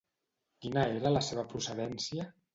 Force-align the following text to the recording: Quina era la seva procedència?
Quina 0.65 0.85
era 1.03 1.13
la 1.17 1.23
seva 1.29 1.45
procedència? 1.53 2.29